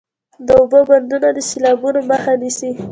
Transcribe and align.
د 0.45 0.47
اوبو 0.61 0.79
بندونه 0.89 1.27
د 1.35 1.37
سیلابونو 1.49 1.99
مخه 2.09 2.33
نیسي 2.41 2.69